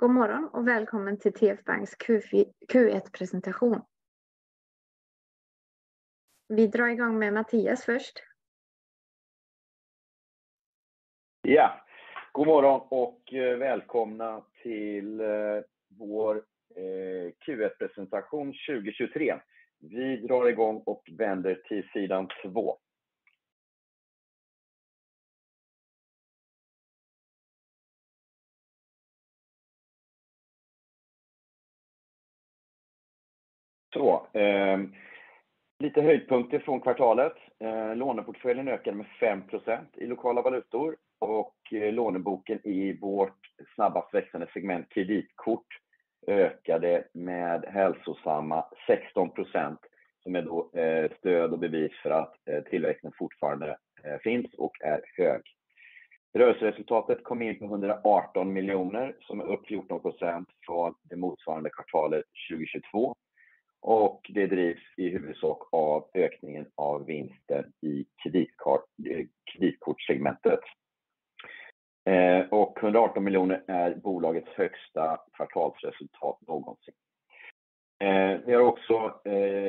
[0.00, 1.96] God morgon och välkommen till TF Banks
[2.68, 3.82] Q1-presentation.
[6.48, 8.22] Vi drar igång med Mattias först.
[11.42, 11.84] Ja,
[12.32, 15.26] god morgon och eh, välkomna till eh,
[15.98, 16.36] vår
[16.76, 19.34] eh, Q1-presentation 2023.
[19.78, 22.78] Vi drar igång och vänder till sidan 2.
[34.00, 34.26] Så.
[34.32, 34.92] Ehm,
[35.78, 37.32] lite höjdpunkter från kvartalet.
[37.58, 43.38] Ehm, låneportföljen ökade med 5% i lokala valutor och eh, låneboken i vårt
[43.74, 45.66] snabbast växande segment kreditkort
[46.26, 48.64] ökade med hälsosamma
[49.14, 49.76] 16%,
[50.22, 53.76] som är då eh, stöd och bevis för att eh, tillväxten fortfarande
[54.22, 55.42] finns och är hög.
[56.34, 63.16] Rörelseresultatet kom in på 118 miljoner, som är upp 14% från det motsvarande kvartalet 2022.
[64.28, 70.60] Det drivs i huvudsak av ökningen av vinsten i eh, kreditkortssegmentet.
[72.04, 76.94] 118 eh, miljoner är bolagets högsta kvartalsresultat någonsin.
[78.04, 79.20] Eh, vi har också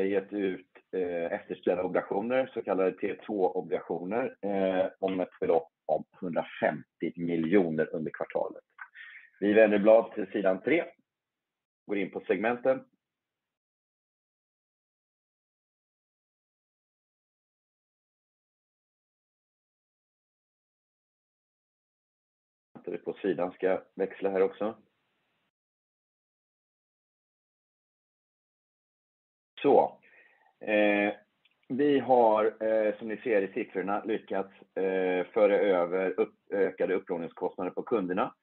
[0.06, 0.68] gett ut
[1.32, 4.36] efterställda obligationer, så kallade T2-obligationer,
[5.00, 6.84] om ett belopp om 150
[7.16, 8.64] miljoner under kvartalet.
[9.40, 10.84] Vi vänder blad till sidan 3,
[11.88, 12.84] går in på segmenten.
[22.98, 24.76] På sidan ska jag växla här också.
[29.62, 29.98] Så.
[30.62, 31.14] Eh,
[31.70, 36.16] vi har, eh, som ni ser i siffrorna, lyckats eh, föra över
[36.52, 38.34] ökade upplåningskostnader på kunderna.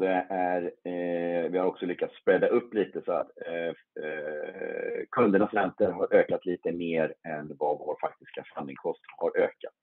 [0.00, 0.72] Det är,
[1.48, 3.30] vi har också lyckats spreada upp lite så att
[5.10, 9.74] kundernas räntor har ökat lite mer än vad vår faktiska fundingkost har ökat.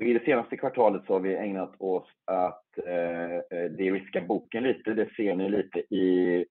[0.00, 4.94] I det senaste kvartalet så har vi ägnat oss att eh, eh, de-riska boken lite.
[4.94, 5.94] Det ser ni lite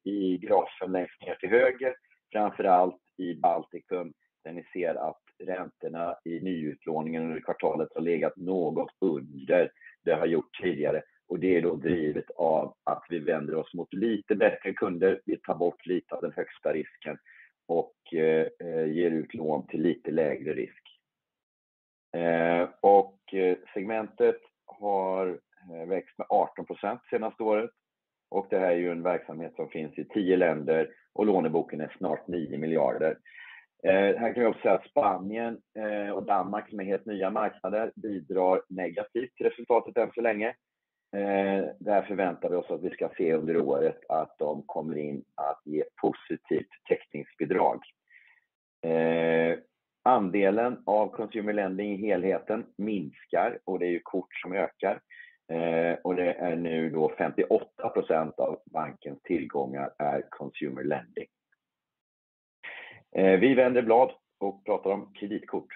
[0.09, 1.95] i grafen längst ner till höger,
[2.31, 4.13] framför allt i Baltikum,
[4.43, 9.71] där ni ser att räntorna i nyutlåningen under kvartalet har legat något under
[10.03, 11.01] det har gjort tidigare.
[11.39, 15.21] Det är då drivet av att vi vänder oss mot lite bättre kunder.
[15.25, 17.17] Vi tar bort lite av den högsta risken
[17.67, 18.47] och eh,
[18.85, 20.90] ger ut lån till lite lägre risk.
[22.13, 27.69] Eh, och eh, Segmentet har eh, växt med 18% senaste året
[28.29, 31.95] och det här är ju en verksamhet som finns i 10 länder och låneboken är
[31.97, 33.15] snart 9 billion.
[33.83, 35.57] Här kan vi också säga att Spanien
[36.13, 40.55] och Danmark, som är helt nya marknader, bidrar negativt till resultatet än så länge.
[41.79, 45.61] Där förväntar vi oss att vi ska se under året att de kommer in att
[45.65, 47.81] ge positivt täckningsbidrag.
[50.03, 55.01] Andelen av consumer lending i helheten minskar och det är ju kort som ökar.
[55.51, 61.27] Eh, det är nu då 58% av bankens tillgångar är consumer lending.
[63.15, 65.73] Eh, vi vänder blad och pratar om kreditkort.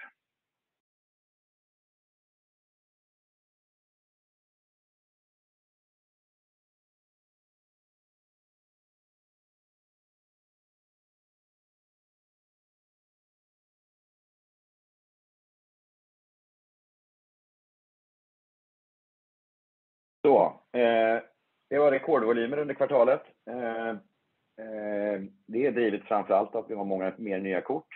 [20.26, 21.22] Så, eh,
[21.70, 23.22] Det var rekordvolymer under kvartalet.
[23.50, 27.88] Eh, eh, det är drivet framför allt att vi har många mer nya kort.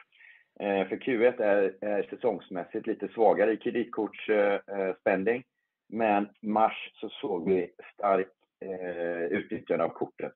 [0.58, 1.40] För Q1
[1.80, 5.44] är säsongsmässigt lite svagare i kreditkortsspending,
[5.88, 8.34] men mars så såg vi starkt
[9.30, 10.30] utnyttjande av korten.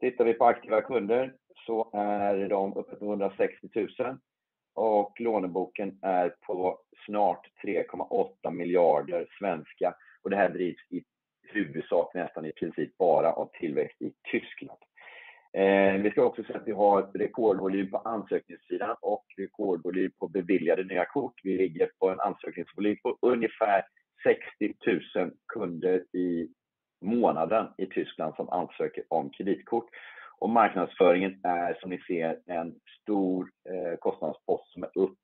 [0.00, 1.34] Tittar vi på aktiva kunder
[1.66, 3.88] så är de uppe på 160 000
[4.74, 11.04] och låneboken är på snart 3.8 miljarder svenska och Det här drivs i
[11.48, 14.78] huvudsak nästan i princip bara av tillväxt i Tyskland.
[15.52, 20.84] Eh, vi ska också säga att vi har rekordvolym på ansökningssidan och rekordvolym på beviljade
[20.84, 21.40] nya kort.
[21.42, 23.82] Vi ligger på en ansökningsvolym på ungefär
[24.22, 24.74] 60
[25.16, 26.48] 000 kunder i
[27.00, 29.88] månaden i Tyskland som ansöker om kreditkort.
[30.48, 35.18] Marknadsföringen är som ni ser en stor eh, kostnadspost som är upp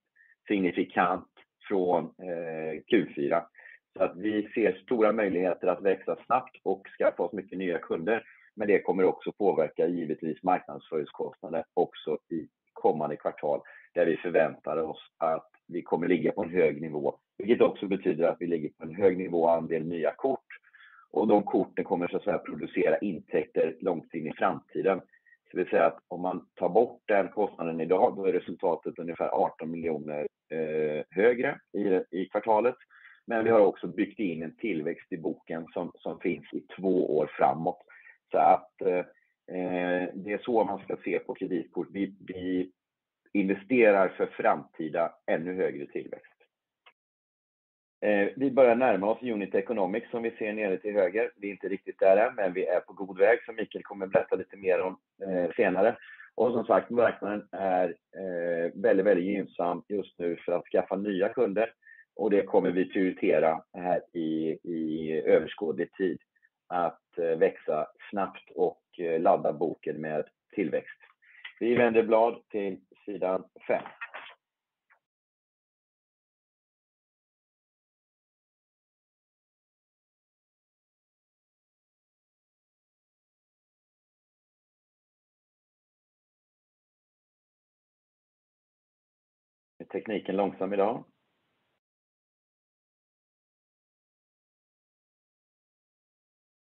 [0.49, 1.29] signifikant
[1.69, 3.43] från eh, Q4.
[4.15, 8.25] Vi ser stora möjligheter att växa snabbt och skaffa oss mycket nya kunder.
[8.57, 13.61] Men Det kommer också påverka givetvis marknadsföringskostnader också i kommande kvartal,
[13.95, 18.29] där vi förväntar oss att vi kommer ligga på en hög nivå, vilket också betyder
[18.29, 20.47] att vi ligger på en hög nivå andel nya kort
[21.11, 25.01] och de korten kommer så att säga producera intäkter långt in i framtiden.
[25.53, 29.29] Det vill säga att om man tar bort den kostnaden idag, då är resultatet ungefär
[29.29, 31.61] 18 miljoner eh, högre
[32.11, 32.77] i kvartalet.
[33.27, 35.67] Men vi har också byggt in en tillväxt i boken
[35.99, 37.83] som finns i två år framåt.
[38.31, 39.05] Så att eh,
[40.15, 41.89] det är så man ska se på kreditkort.
[41.91, 42.71] Vi
[43.33, 46.35] investerar för framtida ännu högre tillväxt.
[48.01, 51.31] Eh, vi börjar närma oss unit economics som vi ser nere till höger.
[51.37, 54.07] Vi är inte riktigt där än, men vi är på god väg som Mikael kommer
[54.07, 55.97] berätta lite mer om eh, senare.
[56.35, 57.97] Och Som sagt, marknaden är
[58.75, 61.73] väldigt gynnsam just nu för att skaffa nya kunder
[62.17, 66.19] och det kommer vi prioritera här i överskådlig tid
[66.67, 70.99] att eh, växa snabbt och eh, ladda boken med tillväxt.
[71.61, 73.83] Vi vänder blad till sidan 5.
[89.79, 91.05] Är tekniken långsam idag?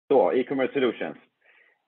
[0.08, 1.16] Så, E-commerce solutions.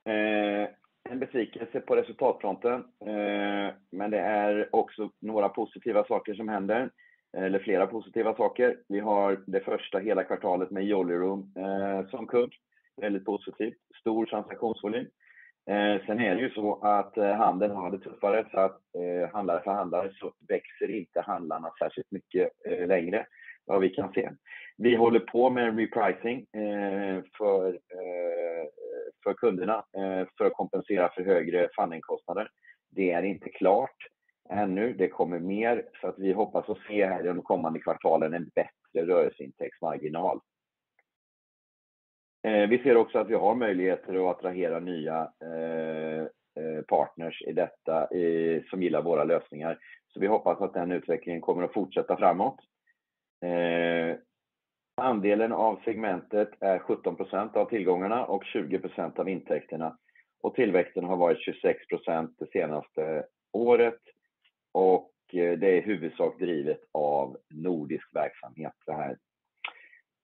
[0.04, 0.68] Eh,
[1.10, 6.90] en besvikelse på resultatfronten, eh, men det är också några positiva saker som händer,
[7.36, 8.76] eller flera positiva saker.
[8.88, 12.52] Vi har det första hela kvartalet med Jollyroom eh, som kund.
[13.00, 15.06] Väldigt positivt, stor transaktionsvolym.
[15.70, 18.80] Eh, sen är det ju så att handeln har det tuffare så att
[19.32, 22.50] handlare för handlare så växer inte handlarna särskilt mycket
[22.88, 23.26] längre
[23.68, 24.30] vad vi kan se.
[24.76, 27.22] Vi håller på med en repricing eh, eh,
[29.24, 32.50] för kunderna eh, för att kompensera för högre fundingkostnader.
[32.90, 33.96] Det är inte klart
[34.50, 34.92] ännu.
[34.92, 38.50] Det kommer mer så att vi hoppas att se här i de kommande kvartalen en
[38.54, 40.40] bättre rörelseintäktsmarginal.
[42.42, 45.30] Vi ser också att vi har möjligheter att attrahera nya
[46.88, 48.08] partners i detta
[48.70, 49.78] som gillar våra lösningar.
[50.14, 52.60] Vi hoppas att den utvecklingen kommer att fortsätta framåt.
[53.40, 54.16] Eh,
[54.96, 59.98] andelen av segmentet är 17% av tillgångarna och 20% av intäkterna.
[60.54, 64.00] Tillväxten har varit 26% det senaste året
[64.72, 69.16] och eh, det är i huvudsak drivet av nordisk verksamhet det här.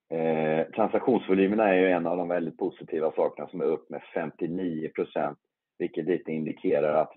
[0.09, 5.35] Eh, transaktionsvolymerna är ju en av de väldigt positiva sakerna som är upp med 59%,
[5.77, 7.13] vilket lite indikerar att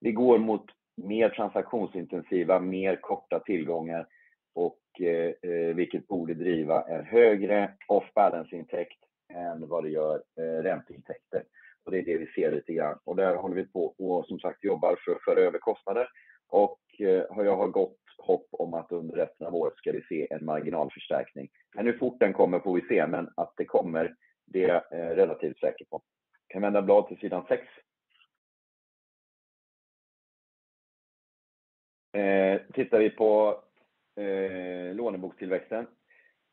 [0.00, 0.64] vi går mot
[0.96, 4.06] mer transaktionsintensiva, mer korta tillgångar
[4.54, 8.98] och eh, eh, vilket borde driva en högre off balance-intäkt
[9.34, 11.42] än vad det gör eh, ränteintäkter.
[11.90, 12.98] Det är det vi ser lite grann.
[13.16, 16.08] Där håller vi på och som sagt jobbar för att föra över kostnader.
[17.36, 21.48] Jag har gott hopp om att under resten av året ska vi se en marginalförstärkning.
[21.76, 24.14] Hur fort den kommer får vi se, men att det kommer,
[24.46, 24.82] det är jag
[25.18, 26.02] relativt säker på.
[26.48, 27.66] Kan vända blad till sidan 6.
[32.74, 33.60] Tittar vi på
[34.16, 35.86] Eh, lånebokstillväxten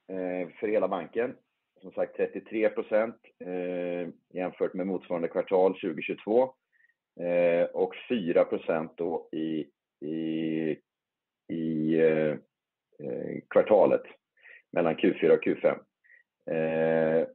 [0.07, 1.36] eh, för hela banken.
[1.81, 3.13] Som sagt 33%
[3.45, 6.54] eh, jämfört med motsvarande kvartal 2022
[7.74, 9.65] och 4 procent då i
[13.50, 14.01] kvartalet
[14.71, 15.77] mellan Q4 och Q5.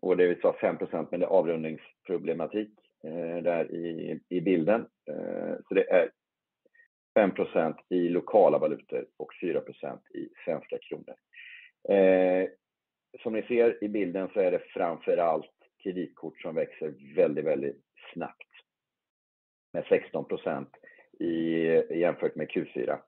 [0.00, 2.71] Och Det vi sa 5% med avrundningsproblematik
[3.43, 3.75] där
[4.29, 4.87] i bilden.
[5.71, 6.11] Det är
[7.14, 11.14] 5% i lokala valutor och 4% i svenska kronor.
[11.88, 12.49] Eh,
[13.23, 15.50] som ni ser i bilden så är det framför allt
[15.83, 18.49] kreditkort som växer väldigt väldigt snabbt
[19.73, 20.66] med 16%
[21.90, 22.99] jämfört med Q4.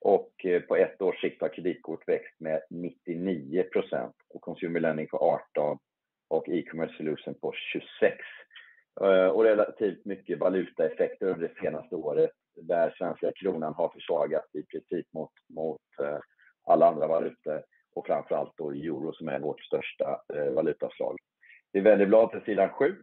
[0.00, 5.40] Och eh, På ett års sikt har kreditkort växt med 99% och consumer lending på
[5.56, 5.78] 18%
[6.28, 7.52] och e-commerce solution på
[8.00, 8.12] 26%.
[9.00, 15.06] Eh, relativt mycket valutaeffekter under det senaste året där svenska kronan har försvagats i princip
[15.48, 16.18] mot eh,
[16.64, 17.62] alla andra valutor
[17.94, 21.18] och framför allt då euro som är vårt största eh, valutaslag.
[21.72, 22.96] Vi vänder blad till sidan 7.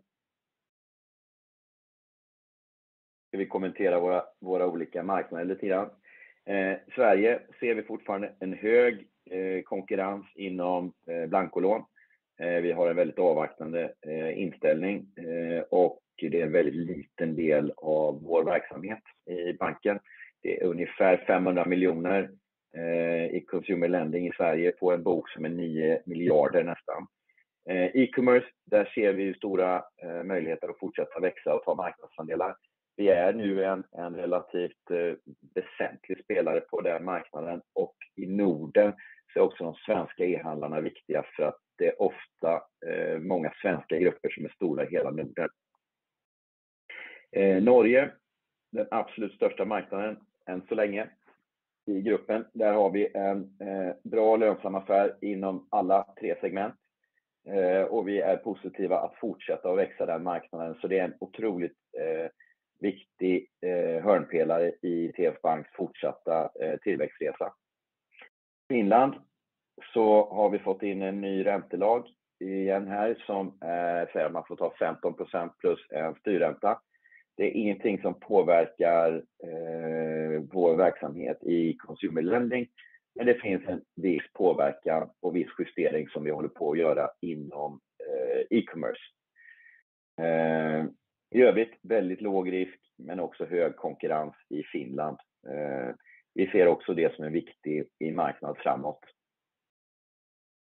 [3.28, 5.90] Ska vi kommentera våra olika marknader lite grann.
[6.46, 9.08] Eh, Sverige ser vi fortfarande en hög
[9.66, 10.94] konkurrens inom
[11.28, 11.86] blankolån.
[12.40, 17.36] Eh, vi har en väldigt avvaktande eh, inställning eh, och det är en väldigt liten
[17.36, 20.00] del av vår verksamhet i banken.
[20.42, 22.30] Det är ungefär 500 miljoner
[23.32, 27.08] i consumer lending i Sverige på en bok som är 9 miljarder nästan.
[27.94, 29.84] E-commerce, där ser vi stora
[30.24, 32.56] möjligheter att fortsätta växa och ta marknadsandelar.
[33.00, 35.16] Vi är nu en relativt eh,
[35.56, 38.94] väsentlig spelare på den marknaden och i Norden
[39.34, 44.00] så är också de svenska e-handlarna viktiga för att det är ofta eh, många svenska
[44.00, 45.50] grupper som är stora i hela Norden.
[47.32, 48.12] Eh, Norge,
[48.72, 51.10] den absolut största marknaden än så länge
[51.86, 52.46] i gruppen.
[52.54, 53.58] Där har vi en
[54.04, 56.76] bra lönsam affär inom alla tre segment.
[57.90, 60.76] och Vi är positiva att fortsätta att växa den marknaden.
[60.82, 61.78] så Det är en otroligt
[62.80, 67.54] viktig eh, hörnpelare i TF Banks fortsatta eh, tillväxtresa.
[68.70, 69.14] Finland
[69.94, 72.08] så har vi fått in en ny räntelag
[72.40, 73.58] igen här som
[74.14, 76.80] säger att man får ta 15% plus en styrränta.
[77.38, 82.68] Det är ingenting som påverkar eh, vår verksamhet i consumer lending,
[83.16, 87.10] men det finns en viss påverkan och viss justering som vi håller på att göra
[87.22, 87.80] inom
[88.50, 89.02] e-commerce.
[91.32, 95.18] I övrigt väldigt låg risk, men också hög konkurrens i Finland.
[95.48, 95.96] Eh,
[96.34, 99.00] vi ser också det som är viktigt i marknad framåt.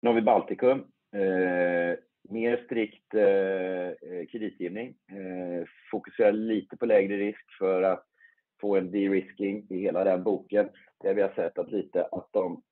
[0.03, 0.79] Nu har vi Baltikum.
[1.13, 1.99] Eh,
[2.31, 4.95] mer strikt eh, kreditgivning.
[5.91, 8.05] Fokuserar lite på lägre risk för att
[8.61, 10.69] få en de-risking i hela den boken.
[11.01, 12.63] Där vi har sett att lite att de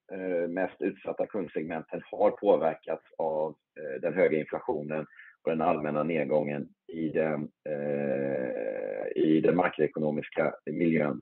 [0.48, 3.56] mest utsatta kundsegmenten har påverkats av
[4.00, 5.06] den höga inflationen
[5.42, 7.40] och den allmänna nedgången Eh,
[9.16, 11.20] i den makroekonomiska miljön.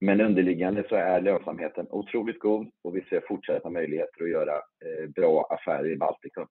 [0.00, 5.08] Men Underliggande så är lönsamheten otroligt god och vi ser fortsatta möjligheter att göra eh,
[5.14, 6.46] bra affärer i Baltikum.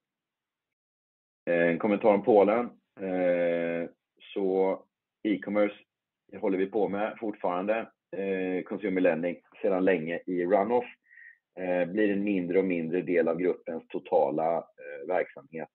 [1.50, 2.70] Eh, en kommentar om Polen.
[5.22, 5.74] E-commerce
[6.40, 7.88] håller vi på med fortfarande.
[8.64, 10.84] Consumer lending sedan länge i runoff.
[11.86, 14.64] Blir en mindre och mindre del av gruppens totala
[15.08, 15.68] verksamhet.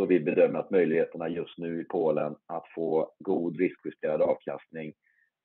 [0.00, 4.92] Då vi bedömer att möjligheterna just nu i Polen att få god riskjusterad avkastning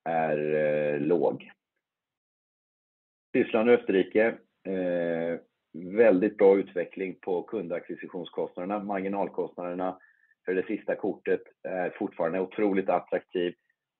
[0.10, 1.52] är eh, låg.
[3.34, 4.28] Tyskland och Österrike.
[4.68, 5.40] Eh,
[5.74, 8.84] väldigt bra utveckling på kundakquisitionskostnaderna.
[8.84, 10.00] Marginalkostnaderna
[10.46, 13.54] för det sista kortet är fortfarande otroligt attraktiv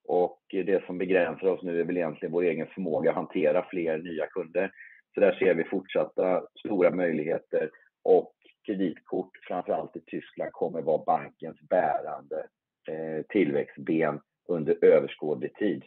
[0.08, 3.98] och det som begränsar oss nu är väl egentligen vår egen förmåga att hantera fler
[3.98, 4.72] nya kunder.
[5.16, 7.70] Där ser vi fortsatta stora möjligheter
[8.04, 8.36] och
[8.66, 12.48] kreditkort, framför allt i Tyskland, kommer vara bankens bärande
[12.90, 15.84] eh, tillväxtben under överskådlig tid.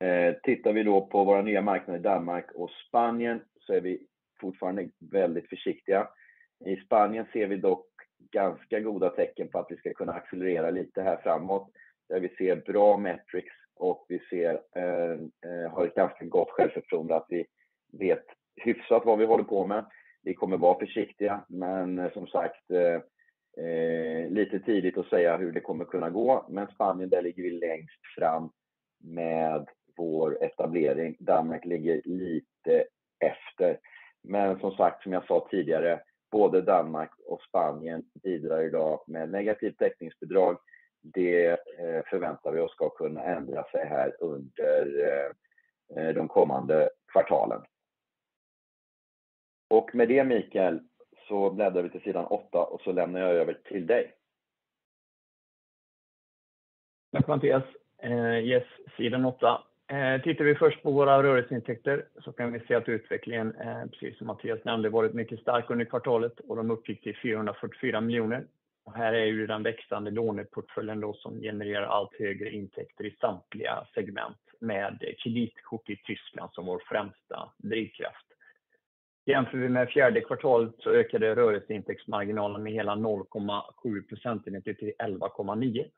[0.00, 4.06] Eh, tittar vi då på våra nya marknader i Danmark och Spanien så är vi
[4.40, 6.08] fortfarande väldigt försiktiga.
[6.66, 7.86] I Spanien ser vi dock
[8.30, 11.70] ganska goda tecken på att vi ska kunna accelerera lite här framåt.
[12.08, 17.26] Där vi ser bra metrics och vi ser, eh, har ett ganska gott självförtroende att
[17.28, 17.46] vi
[17.92, 18.24] vet
[18.56, 19.84] hyfsat vad vi håller på med.
[20.24, 23.00] Vi kommer vara försiktiga, men eh, som sagt, eh,
[23.64, 26.46] eh, lite tidigt att säga hur det kommer kunna gå.
[26.48, 28.50] Men Spanien, där ligger vi längst fram
[29.00, 31.16] med vår etablering.
[31.18, 32.84] Danmark ligger lite
[33.20, 33.78] efter.
[34.60, 36.00] Som sagt, som jag sa tidigare,
[36.32, 40.58] både Danmark och Spanien bidrar i dag med negativt täckningsbidrag.
[41.02, 41.58] Det
[42.10, 45.32] förväntar vi oss ska kunna ändra sig här under
[46.12, 47.60] de kommande kvartalen.
[49.92, 50.80] Med det Mikael,
[51.28, 54.14] så bläddrar vi till sidan 8 och så lämnar jag över till dig.
[57.12, 57.64] Tack Mattias.
[57.98, 58.64] Eh, yes,
[58.96, 59.62] sidan 8.
[59.86, 64.18] Eh, tittar vi först på våra rörelseintäkter så kan vi se att utvecklingen, eh, precis
[64.18, 68.46] som Mattias nämnde, varit mycket stark under kvartalet och de uppgick till 444 miljoner.
[68.94, 74.38] Här är ju den växande låneportföljen då som genererar allt högre intäkter i samtliga segment
[74.58, 78.26] med kreditkort i Tyskland som vår främsta drivkraft.
[79.26, 85.90] Jämför vi med fjärde kvartalet så ökade rörelseintäktsmarginalen med hela 0.7 procentenheter till 11,9.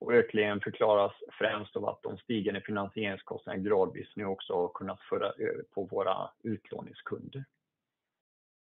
[0.00, 5.26] Och Ökningen förklaras främst av att de stigande finansieringskostnaderna gradvis nu också har kunnat föra
[5.26, 7.44] över på våra utlåningskunder.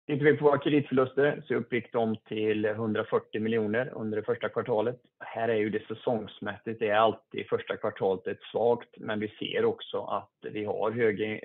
[0.07, 5.00] Tittar vi på våra kreditförluster så uppgick de till 140 miljoner under det första kvartalet.
[5.19, 9.65] Här är ju det säsongsmässigt, det är alltid första kvartalet ett svagt, men vi ser
[9.65, 10.91] också att vi har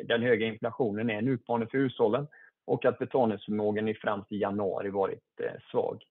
[0.04, 2.26] den höga inflationen är en utmaning för hushållen
[2.68, 6.02] och att betalningsförmågan i fram till januari varit eh, svag.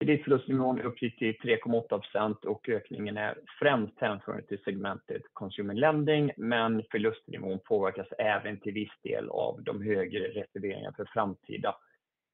[0.00, 7.58] Kreditförlustnivån uppgick till 3.8% och ökningen är främst hänförd till segmentet consumer lending, men förlustnivån
[7.64, 11.76] påverkas även till viss del av de högre reserveringarna för framtida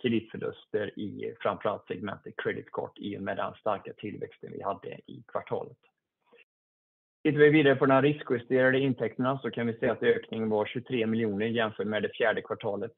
[0.02, 4.88] kreditförluster i framför allt segmentet credit card i och med den starka tillväxten vi hade
[5.06, 5.78] i kvartalet.
[7.22, 11.06] Tittar vi vidare på de riskjusterade intäkterna så kan vi se att ökningen var 23
[11.06, 12.94] miljoner jämfört med det fjärde kvartalet.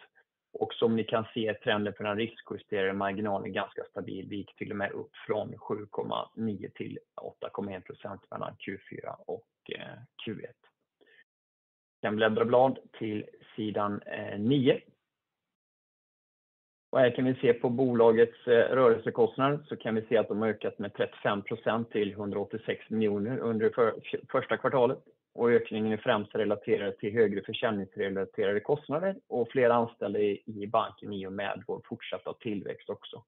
[0.53, 4.27] Och Som ni kan se är trenden för den riskjusterade marginalen ganska stabil.
[4.29, 6.99] Vi gick till och med upp från 7.9% till
[7.41, 10.47] 8,1 procent mellan Q4 och eh, Q1.
[12.03, 14.81] Kan bläddra blad till sidan eh, 9.
[16.97, 20.49] Här kan vi se på bolagets eh, rörelsekostnader så kan vi se att de har
[20.49, 23.73] ökat med 35 procent till 186 miljoner under
[24.33, 24.99] första kvartalet
[25.35, 31.27] och Ökningen är främst relaterad till högre försäljningsrelaterade kostnader och fler anställda i banken i
[31.27, 33.23] och med vår fortsatta tillväxt också.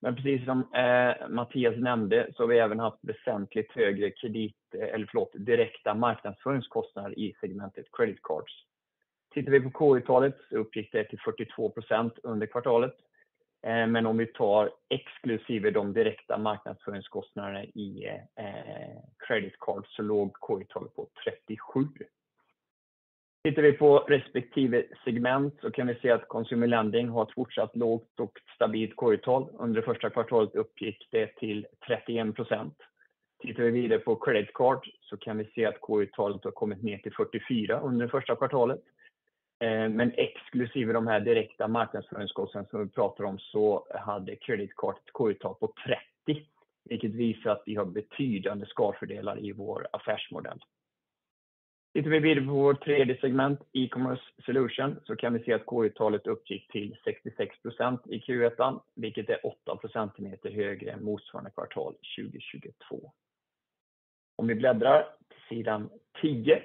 [0.00, 4.94] Men Precis som eh, Mattias nämnde så har vi även haft väsentligt högre kredit eh,
[4.94, 8.52] eller förlåt, direkta marknadsföringskostnader i segmentet Credit Cards.
[9.34, 12.94] Tittar vi på KI-talet så uppgick det till 42 procent under kvartalet.
[13.62, 20.32] Eh, men Om vi tar exklusive de direkta marknadsföringskostnaderna i eh, Credit Cards så låg
[20.32, 21.86] K-talet på 37.
[23.44, 27.76] Tittar vi på respektive segment så kan vi se att Consumer Lending har ett fortsatt
[27.76, 29.50] lågt och stabilt K-tal.
[29.58, 32.76] Under det första kvartalet uppgick det till 31 procent.
[33.42, 36.98] Tittar vi vidare på Credit Card så kan vi se att K-talet har kommit ner
[36.98, 38.80] till 44 under det första kvartalet.
[39.62, 44.96] Eh, men Exklusive de här direkta marknadsföringskostnaderna som vi pratar om så hade Credit Card
[44.96, 45.72] ett K/I-tal på
[46.26, 46.46] 30,
[46.84, 50.58] vilket visar att vi har betydande skalfördelar i vår affärsmodell.
[51.94, 56.26] Tittar vi vidare på vårt tredje segment, E-commerce Solution, så kan vi se att K/I-talet
[56.26, 63.12] uppgick till 66% i Q1, vilket är 8 procentenheter högre än motsvarande kvartal 2022.
[64.36, 65.90] Om vi bläddrar till sidan
[66.20, 66.62] 10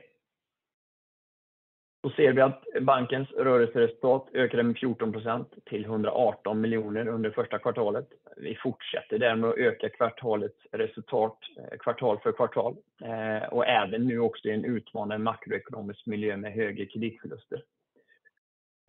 [2.01, 7.59] så ser vi att bankens rörelseresultat ökade med 14 procent till 118 miljoner under första
[7.59, 8.07] kvartalet.
[8.37, 14.19] Vi fortsätter därmed att öka kvartalets resultat eh, kvartal för kvartal eh, och även nu
[14.19, 17.63] också i en utmanande makroekonomisk miljö med högre kreditförluster.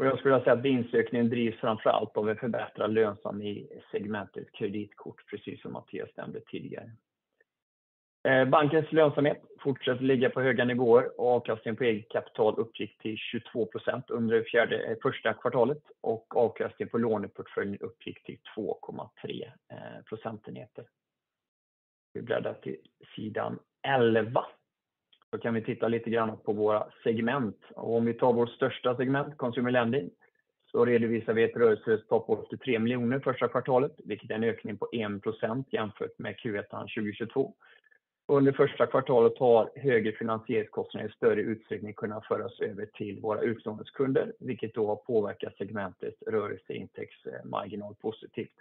[0.03, 4.53] Jag skulle vilja säga att vinstökningen drivs framför allt av en förbättrad lönsamhet i segmentet
[4.53, 6.91] kreditkort, precis som Mattias nämnde tidigare.
[8.29, 13.17] Eh, bankens lönsamhet fortsätter ligga på höga nivåer och avkastningen på eget kapital uppgick till
[13.55, 20.85] 22% under det eh, första kvartalet och avkastningen på låneportföljen uppgick till 2.3 eh, procentenheter.
[22.13, 22.77] Vi bläddrar till
[23.17, 24.45] sidan 11.
[25.33, 27.61] Då Kan vi titta lite grann på våra segment.
[27.75, 30.11] Om vi tar vårt största segment, Consumer Lending,
[30.71, 34.89] så redovisar vi ett rörelseresultat på 83 miljoner första kvartalet, vilket är en ökning på
[34.93, 37.55] 1% jämfört med Q1 2022.
[38.31, 44.33] Under första kvartalet har högre finansieringskostnader i större utsträckning kunnat föras över till våra utlåningskunder,
[44.39, 48.55] vilket då har påverkat segmentets rörelseintäktsmarginal positivt.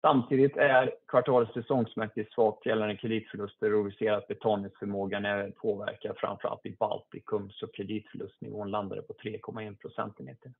[0.00, 6.48] Samtidigt är kvartalet säsongsmässigt svagt gällande kreditförluster och vi ser att betalningsförmågan även påverkar framför
[6.48, 10.52] allt i Baltikum, så kreditförlustnivån landade på 3.1 procentenheter.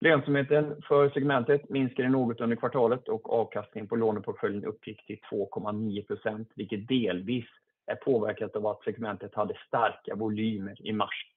[0.00, 6.88] Lönsamheten för segmentet minskade något under kvartalet och avkastningen på låneportföljen uppgick till 2.9%, vilket
[6.88, 7.46] delvis
[7.86, 11.32] är påverkat av att segmentet hade starka volymer i mars,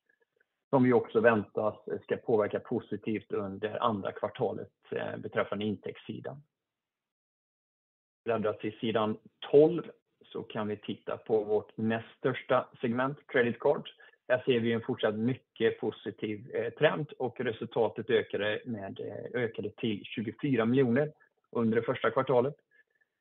[0.69, 6.41] som vi också väntas ska påverka positivt under andra kvartalet eh, beträffande intäktssidan.
[8.26, 9.17] Bläddrar till sidan
[9.52, 9.84] 12
[10.26, 13.89] så kan vi titta på vårt näst största segment, Credit Card.
[14.30, 18.60] Där ser vi en fortsatt mycket positiv eh, trend och resultatet ökade
[19.34, 21.12] eh, till 24 miljoner
[21.52, 22.56] under det första kvartalet.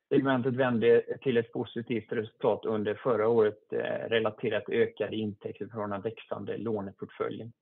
[0.08, 5.90] Segmentet vände till ett positivt resultat under förra året, eh, relaterat till ökade intäkter från
[5.90, 7.52] den växande låneportföljen.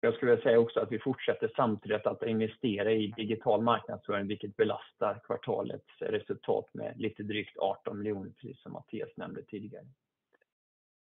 [0.00, 4.56] Jag skulle vilja säga också att vi fortsätter samtidigt att investera i digital marknadsföring, vilket
[4.56, 9.86] belastar kvartalets resultat med lite drygt 18 miljoner, precis som Mattias nämnde tidigare.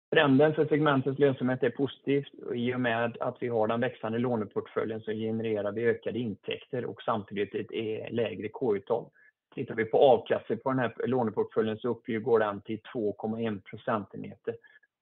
[0.09, 4.19] Trenden för segmentets lönsamhet är positivt och i och med att vi har den växande
[4.19, 9.09] låneportföljen så genererar vi ökade intäkter och samtidigt ett e-, lägre K-uttag.
[9.55, 14.55] Tittar vi på avkastning på den här låneportföljen så uppgår den till 2.1 procentenheter.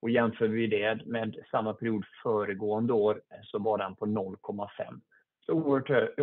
[0.09, 4.99] Jämför vi det med samma period föregående år så var den på 0.5.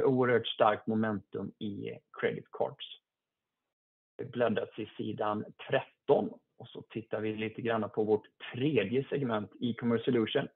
[0.05, 1.91] Oerhört starkt momentum i
[2.21, 2.87] Credit Cards.
[4.17, 6.31] Vi bläddrar till sidan 13
[6.61, 10.49] och så tittar vi lite grann på vårt tredje segment, E-commerce Solution.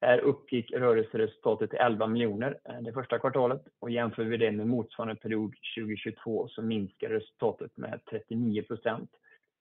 [0.00, 4.66] Här uppgick rörelseresultatet till 11 miljoner eh, det första kvartalet och jämför vi det med
[4.66, 9.10] motsvarande period 2022 så minskar resultatet med 39 procent,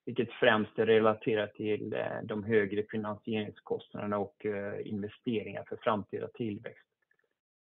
[0.06, 6.91] vilket främst är relaterat till eh, de högre finansieringskostnaderna och eh, investeringar för framtida tillväxt.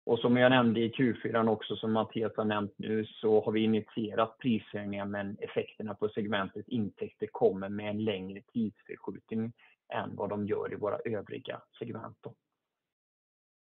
[0.04, 4.38] Som jag nämnde i Q4 också, som Mattias har nämnt nu, så har vi initierat
[4.38, 9.52] prishöjningar, men effekterna på segmentets intäkter kommer med en längre tidsförskjutning
[9.88, 12.34] än vad de gör i våra övriga segment då.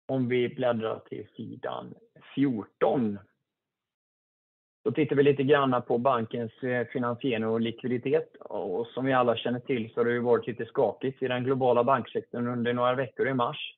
[0.08, 1.94] Om vi bläddrar till sidan
[2.34, 3.18] 14.
[4.84, 8.36] Då Tittar vi lite grann på bankens eh, finansiering och likviditet.
[8.94, 11.84] Som vi alla känner till så har det ju varit lite skakigt i den globala
[11.84, 13.76] banksektorn under några veckor i mars.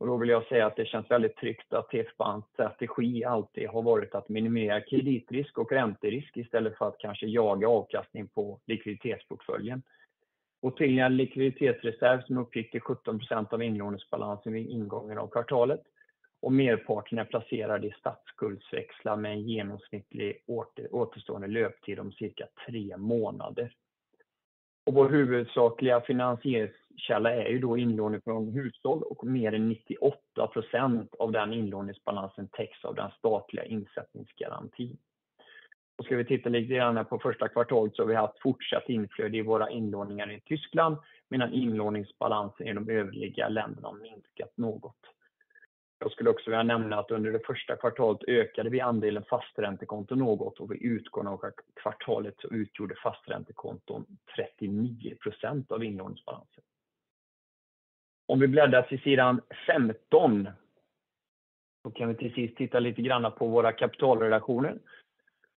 [0.00, 3.68] Och då vill jag säga att det känns väldigt tryggt att TF Banks strategi alltid
[3.68, 9.82] har varit att minimera kreditrisk och ränterisk istället för att kanske jaga avkastning på likviditetsportföljen.
[10.62, 15.82] Och till en likviditetsreserv som uppgick till 17% av inlåningsbalansen vid ingången av kvartalet
[16.42, 20.44] och merparten är placerad i statsskuldsväxlar med en genomsnittlig
[20.90, 23.74] återstående löptid om cirka tre månader.
[24.84, 31.32] Vår huvudsakliga finansieringskälla är ju då inlåning från hushåll och mer än 98 procent av
[31.32, 34.98] den inlåningsbalansen täcks av den statliga insättningsgarantin.
[36.04, 39.42] Ska vi titta lite grann på första kvartalet så har vi haft fortsatt inflöde i
[39.42, 40.96] våra inlåningar i Tyskland,
[41.28, 44.96] medan inlåningsbalansen i de övriga länderna har minskat något.
[46.02, 50.60] Jag skulle också vilja nämna att under det första kvartalet ökade vi andelen fasträntekonton något
[50.60, 51.40] och vid utgången av
[51.82, 56.64] kvartalet så utgjorde fasträntekonton 39 procent av inlåningsbalansen.
[58.26, 60.48] Om vi bläddrar till sidan 15
[61.82, 64.78] så kan vi till sist titta lite grann på våra kapitalrelationer.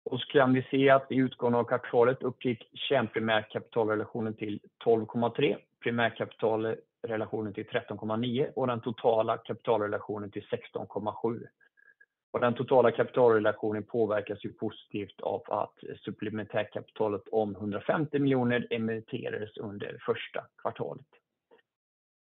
[0.09, 7.65] Så kan vi se att vid utgången av kvartalet uppgick kärnprimärkapitalrelationen till 12,3, primärkapitalrelationen till
[7.65, 11.47] 13,9 och den totala kapitalrelationen till 16,7.
[12.39, 15.73] Den totala kapitalrelationen påverkas ju positivt av att
[16.05, 21.05] supplementärkapitalet om 150 miljoner emitterades under första kvartalet.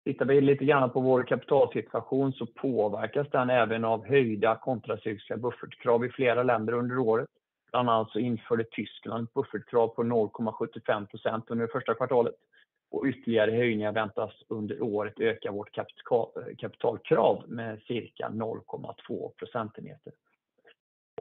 [0.05, 6.05] Tittar vi lite grann på vår kapitalsituation så påverkas den även av höjda kontracykliska buffertkrav
[6.05, 7.29] i flera länder under året.
[7.71, 12.35] Bland annat så införde Tyskland buffertkrav på 0,75% under första kvartalet
[12.95, 15.71] och ytterligare höjningar väntas under året öka vårt
[16.58, 20.13] kapitalkrav med cirka 0,2 procentenheter.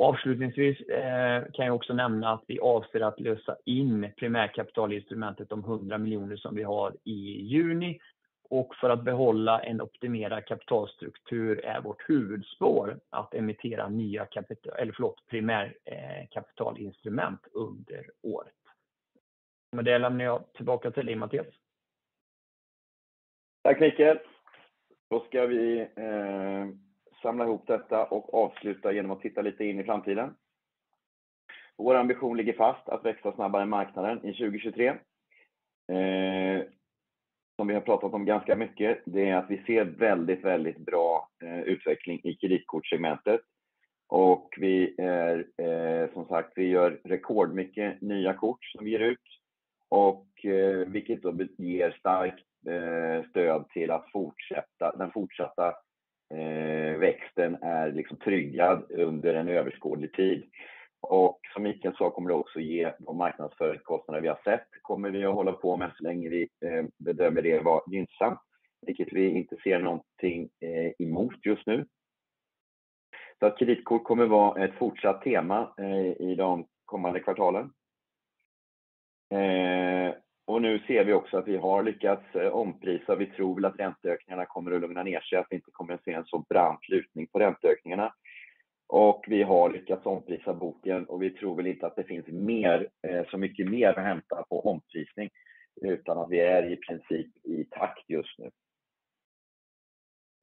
[0.00, 5.98] Avslutningsvis eh, kan jag också nämna att vi avser att lösa in primärkapitalinstrumentet om 100
[5.98, 7.98] miljoner som vi har i juni.
[8.80, 14.26] För att behålla en optimerad kapitalstruktur är vårt huvudspår att emittera nya
[15.30, 18.54] primärkapitalinstrument eh, under året.
[19.72, 21.46] Med det lämnar jag tillbaka till dig, Mattias.
[23.64, 24.18] Tack Mikael.
[25.10, 26.68] Då ska vi eh,
[27.22, 30.34] samla ihop detta och avsluta genom att titta lite in i framtiden.
[31.76, 34.86] Vår ambition ligger fast att växa snabbare än marknaden i 2023.
[34.88, 36.62] Eh,
[37.56, 41.28] som vi har pratat om ganska mycket, det är att vi ser väldigt väldigt bra
[41.42, 43.40] eh, utveckling i kreditkortssegmentet.
[44.08, 45.46] Och Vi är
[46.12, 49.40] som sagt, vi gör rekordmycket nya kort som vi ger ut
[49.88, 50.26] och
[50.86, 54.96] vilket då ger starkt Eh, stöd till att fortsätta.
[54.96, 55.68] Den fortsatta
[56.34, 60.44] eh, växten är liksom tryggad under en överskådlig tid.
[61.52, 65.34] Som Mikael sa kommer det också ge de marknadsföringskostnader vi har sett, kommer vi att
[65.34, 68.40] hålla på med så länge vi eh, bedömer det vara gynnsamt,
[68.86, 70.50] vilket vi inte ser någonting
[70.98, 71.86] emot just nu.
[73.38, 75.74] Så att Kreditkort kommer vara ett fortsatt tema
[76.18, 77.70] i de kommande kvartalen.
[80.46, 83.16] Nu ser vi också att vi har lyckats eh, omprisa.
[83.16, 86.04] Vi tror väl att ränteökningarna kommer att lugna ner sig, att vi inte kommer att
[86.04, 88.14] se en så brant lutning på ränteökningarna.
[89.26, 93.24] Vi har lyckats omprisa boken och vi tror väl inte att det finns mer, eh,
[93.30, 95.30] så mycket mer att hämta på omprisning,
[95.82, 98.50] utan att vi är i princip i takt just nu.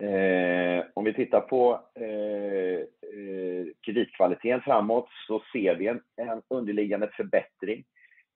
[0.08, 1.82] Eh, om vi tittar på
[3.86, 7.84] kreditkvaliteten framåt så ser vi en underliggande förbättring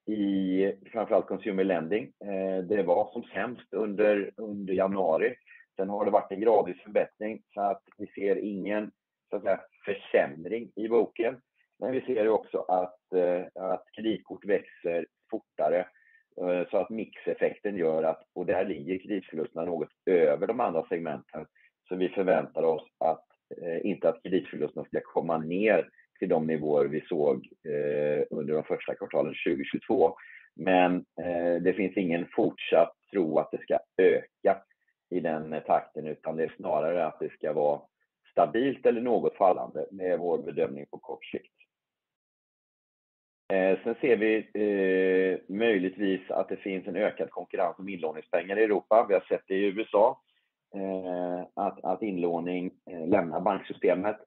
[0.05, 2.03] i framför allt consumer lending.
[2.03, 5.35] Eh, det var som sämst under januari.
[5.75, 8.91] Sen Har det varit en gradvis förbättring så att vi ser ingen
[9.29, 11.41] så att säga försämring i boken.
[11.79, 12.65] Men Vi ser också
[13.15, 15.87] eh, att kreditkort växer fortare
[16.41, 21.45] eh, så att mixeffekten gör att, och där ligger kreditförlusterna något över de andra segmenten.
[21.87, 23.25] Så Vi förväntar oss att
[23.83, 25.89] inte att kreditförlusterna ska komma ner
[26.19, 30.15] till de nivåer vi såg eh, under de första kvartalen 2022.
[30.55, 34.61] Men eh, Det finns ingen fortsatt tro att det ska öka
[35.09, 37.81] i den eh, takten, utan det är snarare att det ska vara
[38.31, 39.85] stabilt eller något fallande.
[39.91, 41.51] Det är vår bedömning på kort sikt.
[43.83, 44.47] Sen Ser vi
[45.47, 49.05] möjligtvis att det finns en ökad konkurrens om inlåningspengar i Europa.
[49.09, 50.21] Vi har sett det i USA,
[51.83, 52.71] att inlåning
[53.07, 54.17] lämnar banksystemet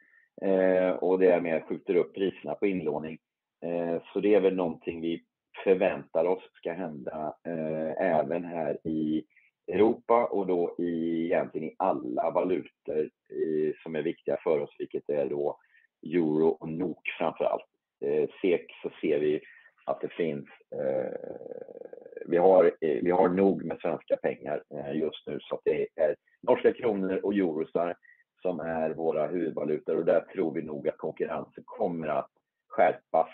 [0.42, 3.18] Eh, och därmed skjuter upp priserna på inlåning.
[3.62, 5.24] Eh, så Det är väl någonting vi
[5.64, 9.24] förväntar oss ska hända eh, även här i
[9.72, 13.10] Europa och då egentligen i alla valutor
[13.82, 15.58] som är viktiga för oss, vilket är då
[16.02, 17.64] euro och NOK framför allt.
[18.40, 19.40] SEK så ser vi
[19.84, 20.48] att det finns,
[23.00, 27.34] vi har nog med svenska pengar just nu så att det är norska kronor och
[27.34, 27.66] euro
[28.42, 32.30] som är våra huvudvalutor och där tror vi nog att konkurrensen kommer att
[32.68, 33.28] skärpas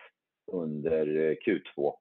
[0.53, 1.95] under eh, Q2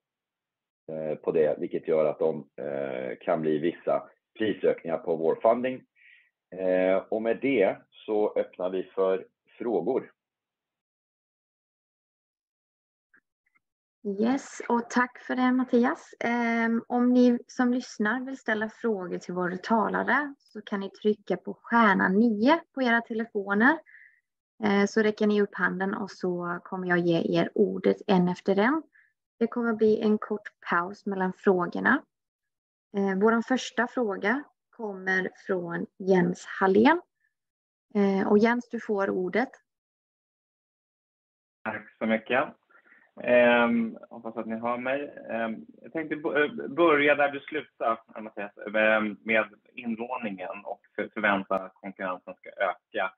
[0.92, 5.82] eh, på det, vilket gör att de eh, kan bli vissa prisökningar på vår funding.
[7.10, 9.26] Och med det så öppnar vi för
[9.58, 10.12] frågor.
[14.06, 16.14] Yes, och tack för det Mattias.
[16.20, 21.38] Ehm, om ni som lyssnar vill ställa frågor till vår talare så kan ni trycka
[21.38, 23.80] på stjärna 9 på era telefoner.
[24.64, 28.60] Ehm, så räcker ni upp handen och så kommer jag ge er ordet en efter
[28.60, 28.84] en.
[29.40, 32.04] Det kommer bli en kort paus mellan frågorna.
[32.98, 37.02] Ehm, vår första fråga kommer från Jens Hallén.
[38.26, 39.50] Och Jens, du får ordet.
[41.64, 42.63] Tack så mycket.
[43.22, 45.14] Ehm, hoppas att ni hör mig.
[45.30, 50.82] Ehm, jag tänkte eh, börja där du slutade, Mattias, ehm, med inlåningen och
[51.14, 53.12] förväntan att konkurrensen ska öka.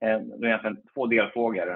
[0.00, 1.70] Det är egentligen två delfrågor.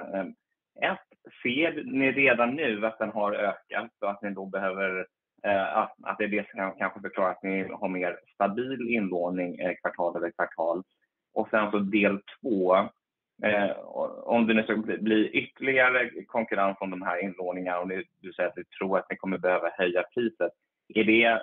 [0.81, 0.99] Ett,
[1.43, 5.07] ser ni redan nu att den har ökat och att ni då behöver,
[5.43, 9.75] eh, att det är det som kanske förklarar att ni har mer stabil inlåning eh,
[9.81, 10.83] kvartal över kvartal?
[11.33, 12.75] Och Sen så del två,
[13.43, 13.71] Eh,
[14.23, 17.87] om det nu ska bli ytterligare konkurrens om de här inlåningarna och
[18.21, 20.51] du säger att du tror att ni kommer behöva höja priset.
[20.95, 21.41] Är det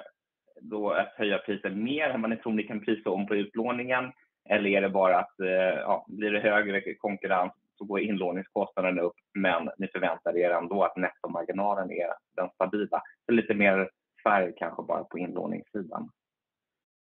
[0.60, 4.12] då att höja priset mer än vad ni tror ni kan prisa om på utlåningen?
[4.48, 9.16] Eller är det bara att, eh, ja, blir det högre konkurrens så går inlåningskostnaden upp,
[9.34, 13.02] men ni förväntar er ändå att nettomarginalen är den stabila?
[13.32, 13.90] Lite mer
[14.24, 16.10] färg kanske bara på inlåningssidan.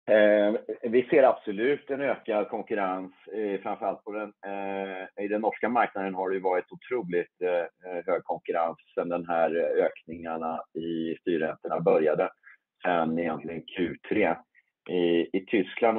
[0.10, 5.41] Eh, vi ser absolut en ökad konkurrens, eh, framför allt på den, eh, i den
[5.41, 7.36] norska marknaden har det varit otroligt
[8.06, 12.30] hög konkurrens sedan den här ökningarna i styrräntorna började
[12.84, 14.36] sen egentligen Q3.
[15.34, 15.98] I Tyskland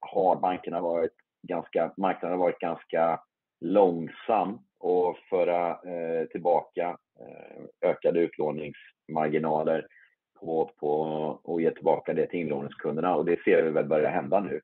[0.00, 1.12] har bankerna varit
[1.48, 3.20] ganska, marknaden har varit ganska
[3.60, 5.78] långsam att föra
[6.26, 6.96] tillbaka
[7.84, 9.86] ökade utlåningsmarginaler
[10.80, 11.00] på
[11.42, 13.16] och ge tillbaka det till inlåningskunderna.
[13.16, 14.60] och Det ser vi väl börja hända nu.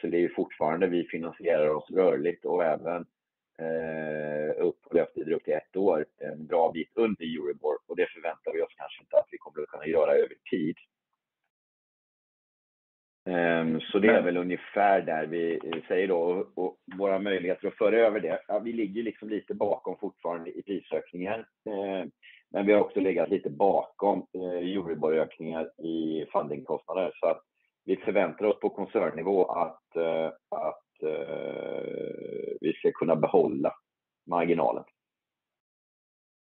[0.00, 3.06] Så Det är ju fortfarande vi finansierar oss rörligt och även
[3.58, 7.96] eh, upp på löptider upp till ett år, en bra bit under Euribor.
[7.96, 10.76] Det förväntar vi oss kanske inte att vi kommer att kunna göra över tid.
[13.26, 16.50] Ehm, så Det är väl ungefär där vi eh, säger då.
[16.54, 20.62] och Våra möjligheter att föra över det, ja, vi ligger liksom lite bakom fortfarande i
[20.62, 21.44] prisökningen.
[21.64, 22.10] Ehm,
[22.50, 27.12] men Vi har också legat lite bakom eh, Euribor-ökningar i fundingkostnader.
[27.14, 27.40] Så
[27.84, 30.30] Vi förväntar oss på koncernnivå att eh,
[31.02, 31.82] eh,
[32.60, 33.72] vi ska kunna behålla
[34.26, 34.84] marginalen.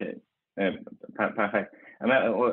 [0.01, 0.83] Okej,
[1.17, 1.75] perfekt.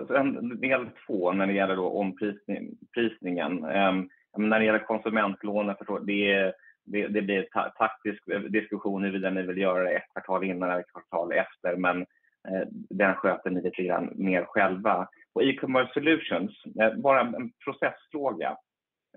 [0.07, 3.63] Sen del två när det gäller då omprisningen.
[3.63, 9.83] Ehm, när det gäller konsumentlånen, det, det, det blir taktisk diskussion huruvida ni vill göra
[9.83, 12.05] det ett kvartal innan eller ett kvartal efter, men
[12.47, 15.07] Eh, den sköter ni lite grann mer själva.
[15.33, 18.57] Och E-commerce Solutions, eh, bara en processfråga.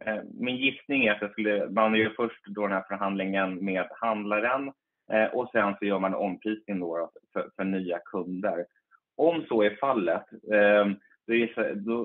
[0.00, 4.72] Eh, min gissning är att man gör först då den här förhandlingen med handlaren
[5.32, 7.10] och sen så gör man omprisning då
[7.56, 8.66] för nya kunder.
[9.16, 10.24] Om så är fallet,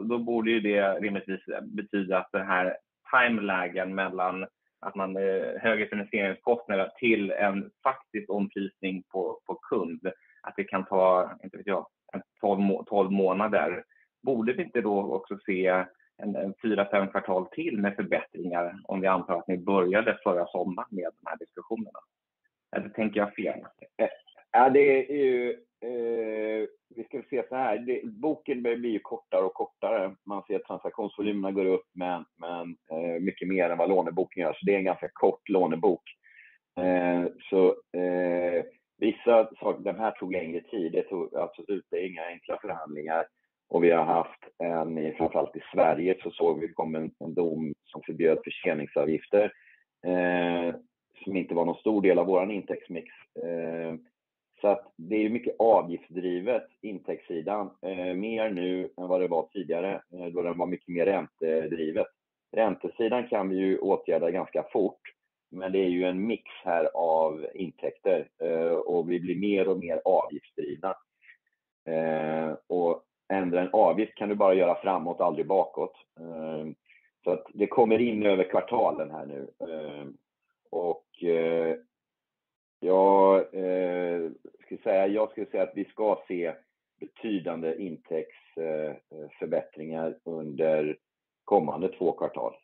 [0.09, 2.77] då borde ju det rimligtvis betyda att den här
[3.12, 4.45] timelagen mellan
[4.79, 5.15] att man
[5.59, 10.07] högre finansieringskostnader till en faktisk omprisning på kund,
[10.43, 11.88] att det kan ta, inte vet jag,
[12.86, 13.84] 12 månader.
[14.23, 15.86] Borde vi inte då också se
[16.17, 21.10] en 4-5 kvartal till med förbättringar om vi antar att ni började förra sommaren med
[21.21, 21.99] de här diskussionerna?
[22.75, 23.60] Eller tänker jag fel?
[23.97, 24.10] Eh,
[24.51, 25.51] ja, det är ju,
[25.82, 28.01] eh, vi ska se så här.
[28.03, 30.15] Boken blir ju kortare och kortare.
[30.25, 32.25] Man ser att transaktionsvolymerna går upp, men
[32.91, 34.58] eh, mycket mer än vad låneboken gör.
[34.62, 36.03] Det är en ganska kort lånebok.
[39.03, 40.91] Vissa saker, den här tog längre tid.
[40.91, 43.25] Det tog absolut, det är inga enkla förhandlingar.
[43.81, 48.01] Vi har haft en, framför allt i Sverige, så såg vi kom en dom som
[48.01, 49.53] förbjöd förseningsavgifter,
[50.05, 50.75] eh,
[51.23, 53.07] som inte var någon stor del av vår intäktsmix.
[53.43, 53.95] Eh,
[54.61, 60.01] så Det är mycket avgiftsdrivet, intäktssidan, eh, mer nu än vad det var tidigare,
[60.33, 62.07] då den var mycket mer räntedrivet.
[62.51, 65.01] Räntesidan kan vi ju åtgärda ganska fort,
[65.53, 69.77] men det är ju en mix här av intäkter eh, och vi blir mer och
[69.77, 70.95] mer avgiftsdrivna.
[71.85, 75.95] Eh, och Ändra en avgift kan du bara göra framåt, aldrig bakåt.
[76.19, 76.65] Eh,
[77.23, 79.47] så Det kommer in över kvartalen här nu.
[80.71, 81.05] Och
[82.79, 83.45] Jag
[84.61, 85.23] skulle säga
[85.63, 86.53] att vi ska se
[86.99, 90.97] betydande intäktsförbättringar under
[91.43, 92.55] kommande två kvartal.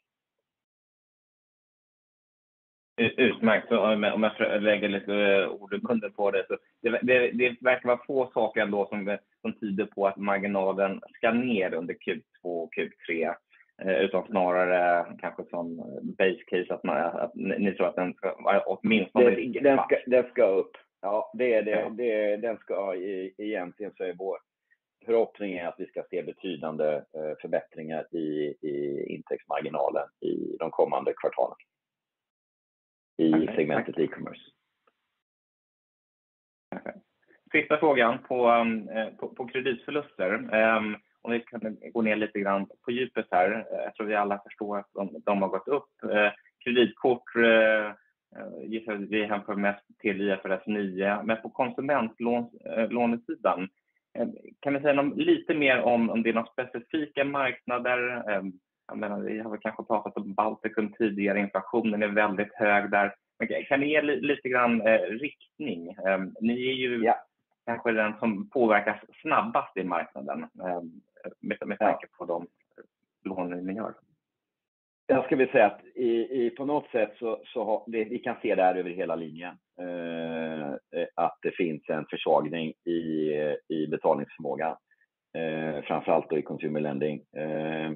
[2.99, 3.71] Utmärkt.
[3.71, 6.45] Om jag lägger lite eh, ord och kunder på det.
[6.47, 11.01] Så det, det, det verkar vara få saker ändå som, som tyder på att marginalen
[11.17, 13.33] ska ner under Q2 och Q3.
[13.81, 15.77] Eh, utan snarare kanske som
[16.17, 20.23] base case att, man, att ni tror att den ska åtminstone ligga den ska, den
[20.23, 20.71] ska upp.
[21.01, 21.89] Ja, det är det.
[21.91, 22.95] Det den ska
[23.37, 24.37] egentligen så är vår
[25.05, 31.13] förhoppning är att vi ska se betydande eh, förbättringar i, i intäktsmarginalen i de kommande
[31.13, 31.55] kvartalen
[33.19, 34.41] i okay, segmentet e-commerce.
[37.51, 40.33] Sista frågan på, um, eh, på, på kreditförluster.
[40.33, 43.65] Um, om vi kan gå ner lite grann på djupet här.
[43.71, 45.89] Jag tror vi alla förstår att de, de har gått upp.
[46.03, 46.29] Uh,
[46.63, 47.91] kreditkort uh,
[48.67, 53.69] gissar vi hänför mest till IFRS 9, men på konsumentlånesidan,
[54.59, 58.23] kan vi säga något, lite mer om, om det är några specifika marknader?
[58.89, 63.15] Jag menar, vi har väl kanske pratat om Baltikum tidigare, inflationen är väldigt hög där.
[63.39, 65.89] Men kan ni ge lite grann eh, riktning?
[65.89, 67.15] Eh, ni är ju ja.
[67.65, 70.81] kanske den som påverkas snabbast i marknaden eh,
[71.39, 72.47] med, med tanke på de
[73.23, 73.93] lån ni gör.
[75.07, 78.19] Jag skulle vilja säga att i, i, på något sätt så, så har, det, vi
[78.19, 79.55] kan se det här över hela linjen.
[79.81, 80.73] Eh,
[81.15, 83.33] att det finns en försvagning i,
[83.67, 84.75] i betalningsförmågan.
[85.33, 87.21] Eh, framförallt då i consumer lending.
[87.37, 87.91] Eh,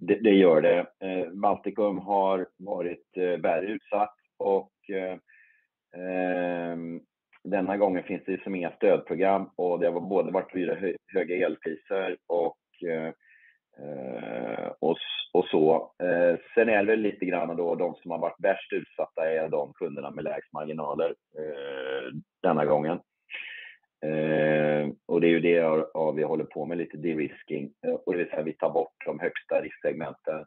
[0.00, 0.78] det, det, gör det.
[0.78, 5.18] Eh, Baltikum har varit eh, värre utsatt och eh,
[6.02, 7.00] ehm,
[7.44, 12.16] denna gången finns det som inga stödprogram och det har både varit hö höga elpriser
[12.26, 13.12] och, eh,
[13.78, 14.96] eh och,
[15.32, 15.94] och så.
[16.02, 19.72] Eh, sen är det lite grann då de som har varit värst utsatta är de
[19.72, 23.00] kunderna med lägst marginaler eh, denna gången.
[24.04, 27.72] Eh, och det är ju det jag, vi håller på med, lite de-risking.
[27.86, 30.44] Eh, och det vill säga vi tar bort de högsta risksegmenten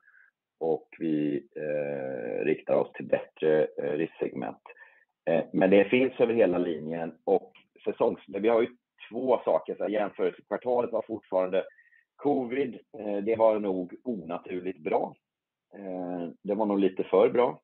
[0.60, 4.62] och vi eh, riktar oss till bättre eh, risksegment.
[5.30, 7.52] Eh, men det finns över hela linjen och
[7.86, 8.20] säsongs...
[8.28, 8.67] Vi har ju
[9.10, 9.76] två saker.
[9.76, 11.63] Så jämförelsekvartalet var fortfarande
[12.15, 12.80] covid.
[13.00, 15.15] Eh, det var nog onaturligt bra.
[15.76, 17.62] Eh, det var nog lite för bra.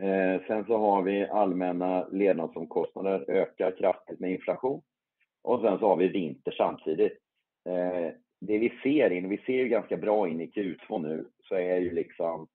[0.00, 4.82] Eh, sen så har vi allmänna levnadsomkostnader ökar kraftigt med inflation.
[5.44, 7.18] Och sen så har vi vinter samtidigt.
[7.68, 11.54] Eh, det vi ser in, vi ser ju ganska bra in i Q2 nu, så
[11.54, 12.48] är ju liksom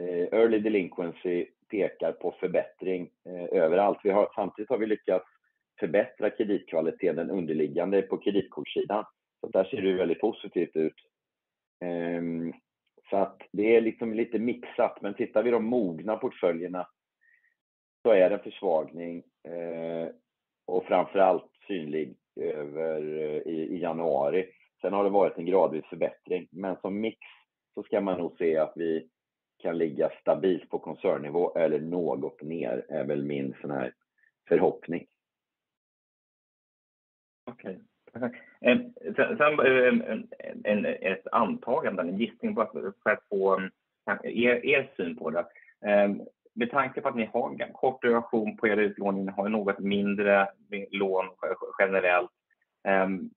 [0.00, 3.98] eh, early delinquency pekar på förbättring eh, överallt.
[4.04, 5.26] Vi har, samtidigt har vi lyckats
[5.80, 9.04] förbättra kreditkvaliteten den underliggande på kreditkortssidan.
[9.40, 10.94] Så där ser det väldigt positivt ut.
[11.84, 12.52] Um,
[13.10, 16.88] så att det är liksom lite mixat, men tittar vi de mogna portföljerna
[18.02, 20.08] så är det en försvagning eh,
[20.66, 24.46] och framförallt synlig över, eh, i, i, januari.
[24.80, 27.18] Sen har det varit en gradvis förbättring, men som mix
[27.74, 29.08] så ska man nog se att vi
[29.58, 33.92] kan ligga stabilt på koncernnivå eller något ner, är väl min sån här
[34.48, 35.06] förhoppning.
[37.50, 37.80] Okej.
[38.14, 38.30] Okay.
[38.60, 38.78] Eh,
[39.14, 40.18] sen eh,
[40.64, 43.68] en, ett antagande, en gissning bara för att få eh,
[44.22, 45.46] er, er syn på det
[45.86, 46.10] eh,
[46.58, 50.48] med tanke på att ni har kort duration på era utlåning, ni har något mindre
[50.90, 51.26] lån
[51.78, 52.30] generellt.
[52.88, 53.30] Ehm,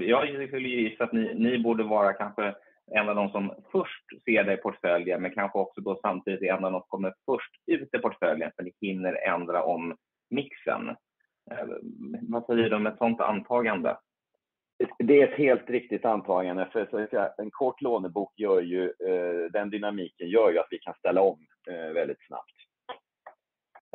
[0.00, 2.54] jag skulle gissa att ni, ni borde vara kanske
[2.90, 6.64] en av de som först ser det i portföljen, men kanske också då samtidigt en
[6.64, 9.96] av de som kommer först ut i portföljen, för ni hinner ändra om
[10.30, 10.88] mixen.
[11.50, 13.96] Ehm, vad säger du om ett sådant antagande?
[14.98, 16.68] Det är ett helt riktigt antagande.
[16.72, 17.08] För
[17.40, 21.38] en kort lånebok gör ju, eh, den dynamiken gör ju att vi kan ställa om
[21.68, 22.52] väldigt snabbt.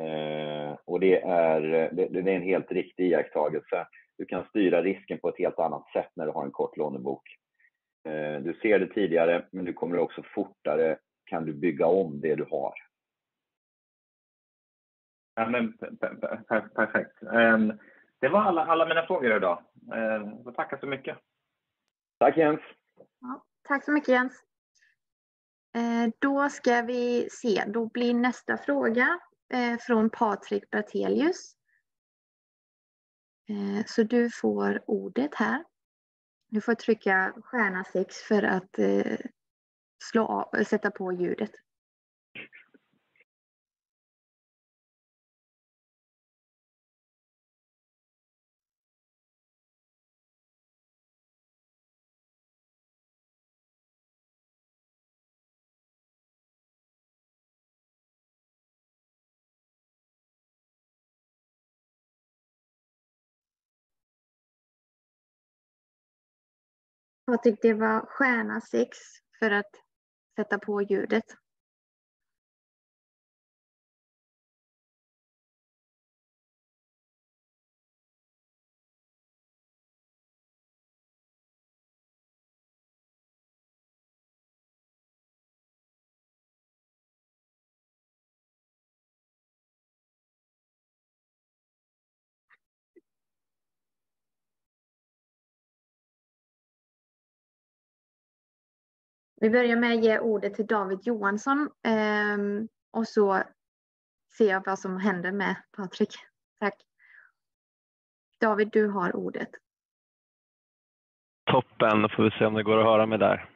[0.02, 1.60] Eh, och det är,
[1.92, 3.86] det, det är en helt riktig iakttagelse.
[4.18, 7.22] Du kan styra risken på ett helt annat sätt när du har en kort lånebok.
[8.40, 12.44] Du ser det tidigare, men du kommer också fortare kan du bygga om det du
[12.50, 12.74] har.
[15.34, 15.72] Ja, men,
[16.74, 17.22] perfekt.
[17.22, 17.72] Ehm,
[18.20, 19.62] det var alla, alla mina frågor idag.
[19.94, 21.18] Eh, jag tackar så mycket.
[22.18, 22.60] Tack Jens.
[23.20, 24.44] Ja, tack så mycket Jens.
[25.78, 29.20] Eh, då ska vi se, då blir nästa fråga
[29.52, 31.54] eh, från Patrik Bertelius.
[33.48, 35.64] Eh, så du får ordet här.
[36.50, 38.78] Du får trycka stjärna 6 för att
[40.04, 41.50] slå av, sätta på ljudet.
[67.28, 68.98] Patrik, det var stjärna 6
[69.38, 69.70] för att
[70.36, 71.24] sätta på ljudet.
[99.40, 103.42] Vi börjar med att ge ordet till David Johansson ehm, och så
[104.38, 106.14] ser jag vad som händer med Patrik.
[106.60, 106.74] Tack.
[108.40, 109.48] David, du har ordet.
[111.50, 113.50] Toppen, då får vi se om det går att höra mig där.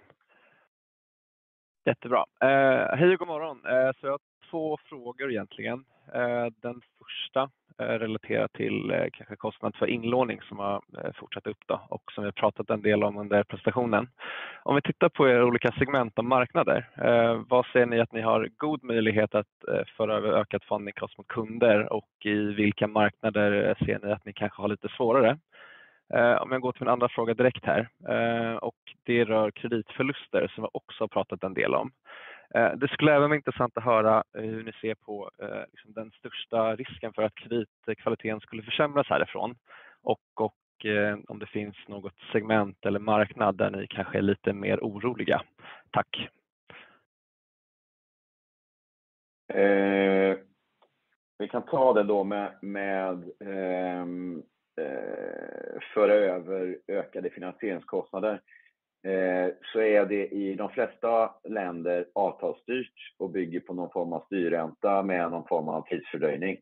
[1.85, 2.25] Jättebra.
[2.41, 3.67] Eh, hej och god morgon.
[3.67, 4.21] Eh, så jag
[4.53, 5.85] två frågor egentligen.
[6.15, 10.83] Eh, den första eh, relaterar till eh, kanske kostnad för inlåning som har
[11.15, 14.09] fortsatt upp då och som vi har pratat en del om under presentationen.
[14.63, 16.89] Om vi tittar på era olika segment och marknader,
[17.49, 19.47] vad ser ni att ni har god möjlighet att
[19.97, 24.63] föra över ökat fundingkost mot kunder och i vilka marknader ser ni att ni kanske
[24.63, 25.39] har lite svårare?
[26.41, 27.89] Om jag går till min andra fråga direkt här
[28.65, 28.77] och
[29.07, 31.93] det rör kreditförluster som vi också har pratat en del om.
[32.55, 35.93] Eh, det skulle även vara intressant att höra eh, hur ni ser på eh, liksom
[35.93, 39.55] den största risken för att kreditkvaliteten skulle försämras härifrån
[40.03, 40.57] och, och
[41.29, 45.43] om det finns något segment eller marknad där ni kanske är lite mer oroliga.
[45.91, 46.29] Tack.
[49.55, 50.37] Eh,
[51.39, 54.43] vi kan ta det då med, med ehm,
[54.81, 58.41] eh, föra över ökade finansieringskostnader.
[59.05, 64.21] Eh, så är det i de flesta länder avtalsstyrt och bygger på någon form av
[64.21, 66.59] styrränta med någon form av tidsfördröjning.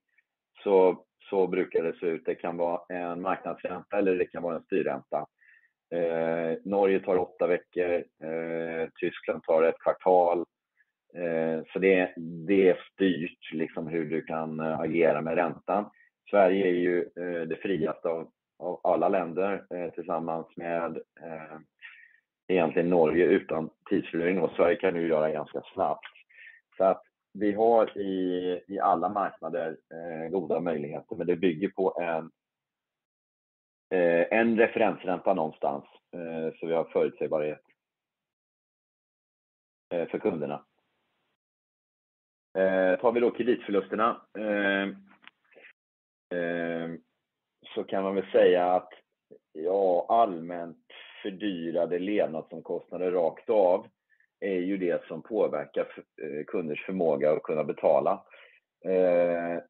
[0.63, 2.25] Så, så brukar det se ut.
[2.25, 5.27] Det kan vara en marknadsränta eller det kan vara en styrränta.
[5.95, 10.39] Eh, Norge tar åtta veckor, eh, Tyskland tar ett kvartal.
[11.15, 12.13] Eh, så det,
[12.47, 15.91] det är styrt liksom hur du kan eh, agera med räntan.
[16.31, 20.99] Sverige är ju eh, det friaste av, av alla länder eh, tillsammans med
[22.51, 26.07] egentligen Norge utan tidsfördröjning och Sverige kan ju göra ganska snabbt.
[26.77, 32.01] Så att vi har i, i alla marknader eh, goda möjligheter, men det bygger på
[32.01, 32.31] en,
[33.99, 37.63] eh, en referensränta någonstans, eh, så vi har förutsägbarhet
[39.95, 40.65] eh, för kunderna.
[42.59, 44.83] Eh, tar vi då kreditförlusterna eh,
[46.39, 46.91] eh,
[47.75, 48.93] så kan man väl säga att
[49.53, 50.90] ja, allmänt
[51.23, 53.87] fördyrade levnadsomkostnader rakt av
[54.41, 55.87] är ju det som påverkar
[56.23, 58.25] eh, kunders förmåga att kunna betala.
[58.85, 59.63] Eh,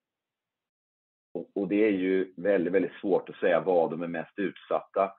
[1.54, 5.12] och det är ju väldigt, väldigt svårt att säga vad de är mest utsatta.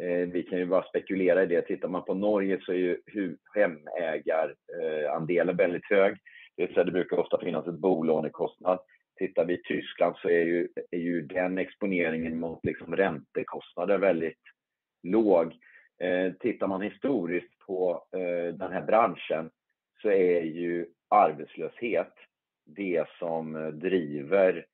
[0.00, 1.62] Eh, vi kan ju bara spekulera i det.
[1.62, 2.98] Tittar man på Norge så är ju
[3.54, 6.16] hemägarandelen väldigt hög.
[6.56, 8.78] Det, vill säga det brukar ofta finnas ett bolånekostnad.
[9.18, 14.40] Tittar vi i Tyskland så är ju, är ju den exponeringen mot liksom räntekostnader väldigt
[15.02, 15.54] låg.
[15.98, 19.50] Eh, tittar man historiskt på eh, den här branschen
[20.02, 22.12] så är ju arbetslöshet
[22.66, 24.66] det som driver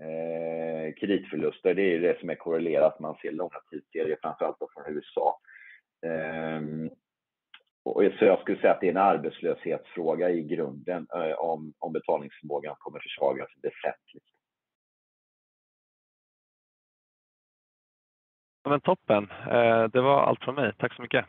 [0.00, 1.74] eh, kreditförluster.
[1.74, 3.00] Det är ju det som är korrelerat.
[3.00, 5.40] Man ser långa tidsserier, framförallt från USA.
[6.06, 6.90] Ehm,
[7.84, 11.92] och så jag skulle säga att det är en arbetslöshetsfråga i grunden eh, om, om
[11.92, 14.33] betalningsförmågan kommer försvagas väsentligt.
[18.64, 19.30] Men toppen.
[19.30, 20.72] Eh, det var allt från mig.
[20.78, 21.26] Tack så mycket.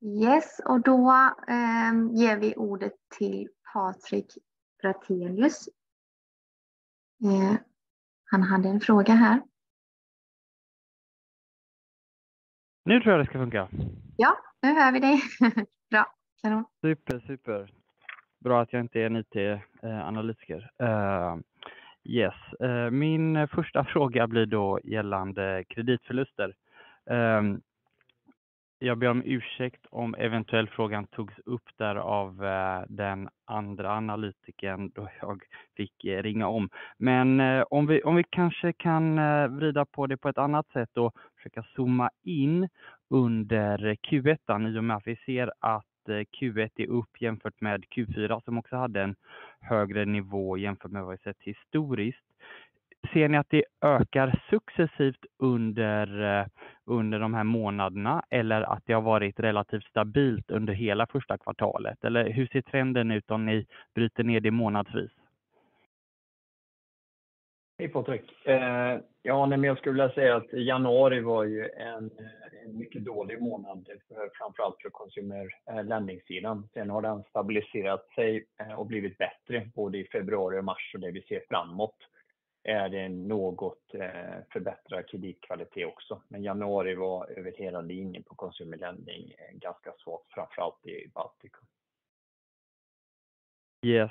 [0.00, 1.10] Yes, och då
[1.48, 4.26] eh, ger vi ordet till Patrik
[4.82, 5.68] Bratelius.
[7.24, 7.60] Eh,
[8.24, 9.42] han hade en fråga här.
[12.84, 13.68] Nu tror jag det ska funka.
[14.16, 15.20] Ja, nu hör vi dig.
[15.90, 16.64] Bra, kanon.
[16.80, 17.83] Super, super
[18.44, 20.70] bra att jag inte är en IT-analytiker.
[20.82, 21.36] Uh, eh,
[22.04, 26.54] yes, uh, min första fråga blir då gällande kreditförluster.
[27.10, 27.56] Uh,
[28.78, 34.90] jag ber om ursäkt om eventuell frågan togs upp där av eh, den andra analytikern
[34.94, 35.42] då jag
[35.76, 36.68] fick ringa om.
[36.98, 37.40] Men
[37.70, 39.16] om, vi, om vi kanske kan
[39.56, 42.68] vrida på det på ett annat sätt och försöka zooma in
[43.10, 47.84] under Q1 i och med att vi ser att Eh, Q1 är upp jämfört med
[47.84, 49.14] Q4 som också hade en
[49.60, 52.24] högre nivå jämfört med vad vi sett historiskt.
[53.12, 56.46] Ser ni att det ökar successivt under, eh,
[56.84, 62.04] under de här månaderna eller att det har varit relativt stabilt under hela första kvartalet?
[62.04, 65.10] Eller hur ser trenden ut om ni bryter ner det månadsvis?
[67.78, 68.46] Hej Patrik!
[68.46, 72.10] Eh, ja, men jag skulle vilja säga att januari var ju en,
[72.64, 76.68] en mycket dålig månad, för, framförallt för consumer eh, lending-sidan.
[76.74, 81.00] Sen har den stabiliserat sig eh, och blivit bättre både i februari och mars och
[81.00, 81.96] det vi ser framåt
[82.62, 86.22] är det något eh, förbättrad kreditkvalitet också.
[86.28, 91.66] Men januari var över hela linjen på consumer lending ganska svagt, framförallt i Baltikum.
[93.86, 94.10] Yes,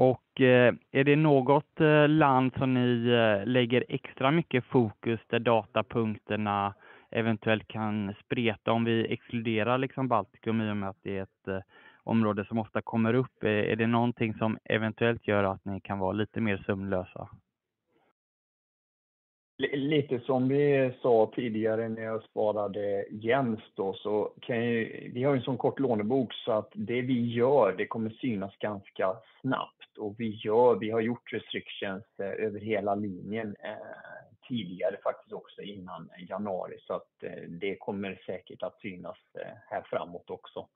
[0.00, 5.38] och eh, är det något eh, land som ni eh, lägger extra mycket fokus där
[5.38, 6.74] datapunkterna
[7.10, 11.64] eventuellt kan spreta om vi exkluderar liksom Baltikum i och med att det är ett
[12.04, 13.44] område som ofta kommer upp.
[13.44, 17.28] Är det någonting som eventuellt gör att ni kan vara lite mer sömnlösa?
[19.72, 25.36] Lite som vi sa tidigare när jag sparade Jens då, så kan ju, vi har
[25.36, 30.14] en sån kort lånebok så att det vi gör, det kommer synas ganska snabbt och
[30.18, 33.76] vi gör, vi har gjort restrictions eh, över hela linjen eh,
[34.48, 39.82] tidigare faktiskt också innan januari så att eh, det kommer säkert att synas eh, här
[39.90, 40.66] framåt också.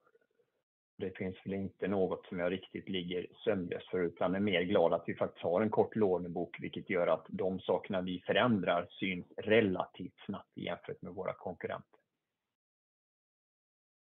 [0.97, 4.92] Det finns väl inte något som jag riktigt ligger sömnlös för utan är mer glad
[4.92, 9.26] att vi faktiskt har en kort lånebok vilket gör att de sakerna vi förändrar syns
[9.36, 11.95] relativt snabbt jämfört med våra konkurrenter.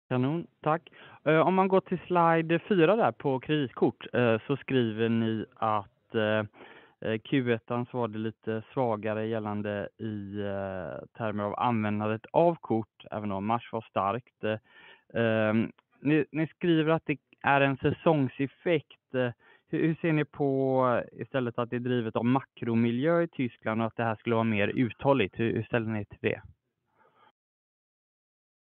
[0.09, 0.89] Kanon, tack.
[1.25, 6.15] Eh, om man går till slide 4 där på kreditkort eh, så skriver ni att
[6.15, 6.43] eh,
[7.01, 10.35] Q1 så var det lite svagare gällande i
[11.17, 14.43] termer av användandet av kort, även om mars var starkt.
[15.99, 19.01] Ni, ni skriver att det är en säsongseffekt.
[19.69, 23.87] Hur, hur, ser ni på istället att det är drivet av makromiljö i Tyskland och
[23.87, 25.39] att det här skulle vara mer uthålligt?
[25.39, 26.41] Hur, hur ställer ni till det?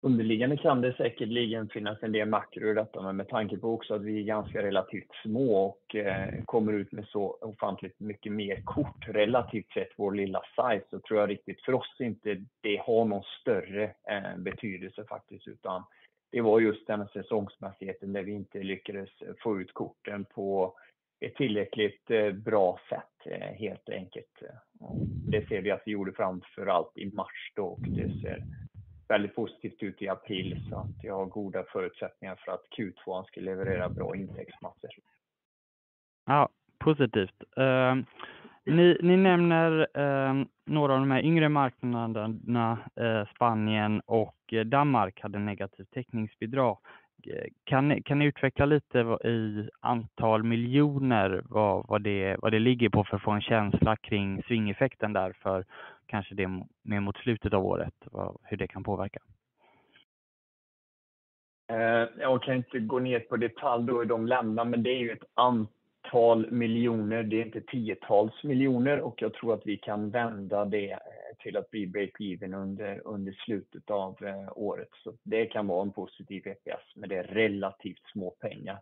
[0.06, 3.94] Underliggande kan det säkerligen finnas en del makro i detta, men med tanke på också
[3.94, 8.62] att vi är ganska relativt små och eh, kommer ut med så ofantligt mycket mer
[8.64, 13.04] kort relativt sett vår lilla size, så tror jag riktigt för oss inte det har
[13.04, 15.84] någon större eh, betydelse faktiskt, utan
[16.30, 19.10] det var just den säsongsmässigheten där vi inte lyckades
[19.42, 20.78] få ut korten på
[21.20, 24.42] ett tillräckligt eh, bra sätt eh, helt enkelt.
[25.30, 28.44] Det ser vi att vi gjorde framför allt i mars då och det ser
[29.08, 33.40] väldigt positivt ut i april så att jag har goda förutsättningar för att Q2 ska
[33.40, 34.90] leverera bra intäktsmassor.
[36.26, 36.48] Ja,
[36.78, 37.42] positivt.
[37.56, 38.04] Ehm,
[38.66, 45.20] ni, ni nämner eh, några av de här yngre marknaderna, eh, Spanien och eh, Danmark
[45.20, 46.78] hade negativt täckningsbidrag.
[47.26, 52.58] Eh, kan ni, kan ni utveckla lite i antal miljoner vad, vad, det, vad det
[52.58, 55.64] ligger på för att få en känsla kring svingeffekten där för
[56.06, 56.48] kanske det
[56.82, 59.18] mer mot slutet av året, vad, hur det kan påverka?
[61.72, 64.98] Eh, jag kan inte gå ner på detalj då i de länderna, men det är
[64.98, 65.75] ju ett antal
[66.50, 70.98] miljoner, det är inte tiotals miljoner och jag tror att vi kan vända det eh,
[71.38, 74.88] till att bli break-even under, under slutet av eh, året.
[75.04, 78.78] Så det kan vara en positiv EPS, men det är relativt små pengar.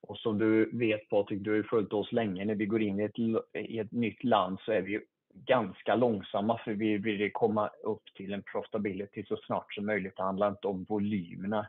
[0.00, 2.44] Och som du vet Patrik, du har ju följt oss länge.
[2.44, 3.18] När vi går in i ett,
[3.54, 5.00] i ett nytt land så är vi
[5.34, 10.16] ganska långsamma för vi vill komma upp till en profitability så snart som möjligt.
[10.16, 11.66] Det handlar inte om volymerna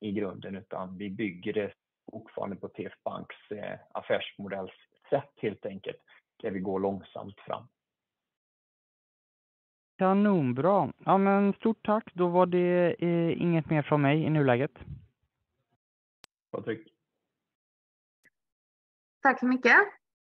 [0.00, 1.72] i grunden utan vi bygger det
[2.10, 6.02] fortfarande på TF Banks eh, affärsmodellssätt helt enkelt.
[6.42, 7.68] Där vi går långsamt fram.
[9.98, 10.92] Kanonbra.
[11.04, 12.14] Ja men stort tack.
[12.14, 14.72] Då var det eh, inget mer från mig i nuläget.
[16.50, 16.92] Patrik.
[19.22, 19.76] Tack så mycket.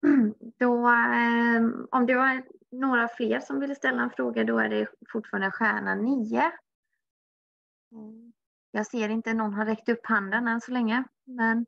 [0.57, 1.61] Då, eh,
[1.91, 5.95] om det var några fler som vill ställa en fråga, då är det fortfarande stjärna
[5.95, 6.51] 9.
[8.75, 11.65] Jag ser inte någon har räckt upp handen än så länge, men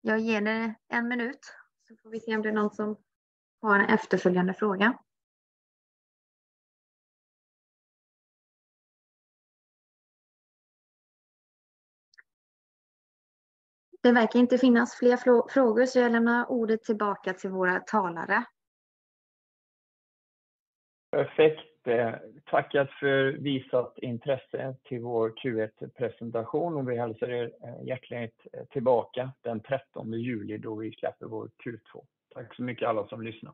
[0.00, 1.54] jag ger det en minut
[1.88, 2.96] så får vi se om det är någon som
[3.60, 4.98] har en efterföljande fråga.
[14.02, 15.16] Det verkar inte finnas fler
[15.48, 18.44] frågor så jag lämnar ordet tillbaka till våra talare.
[21.10, 21.71] Perfekt.
[21.84, 22.14] Eh,
[22.44, 29.32] Tackat för visat intresse till vår Q1-presentation och vi hälsar er eh, hjärtligt eh, tillbaka
[29.42, 32.04] den 13 juli då vi släpper vår Q2.
[32.34, 33.52] Tack så mycket alla som lyssnar.